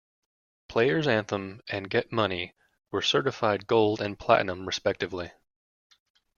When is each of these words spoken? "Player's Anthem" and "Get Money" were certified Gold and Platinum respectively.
"Player's 0.67 1.05
Anthem" 1.05 1.61
and 1.69 1.87
"Get 1.87 2.11
Money" 2.11 2.55
were 2.89 3.03
certified 3.03 3.67
Gold 3.67 4.01
and 4.01 4.17
Platinum 4.17 4.65
respectively. 4.65 5.31